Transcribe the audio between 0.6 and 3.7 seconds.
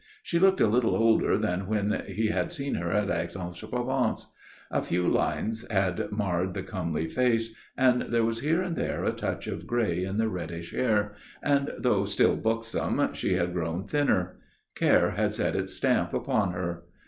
little older than when he had seen her at Aix en